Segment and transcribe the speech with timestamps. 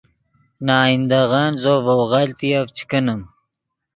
[0.65, 3.21] نے آئندغن زو ڤؤ غلطیف چے کینیم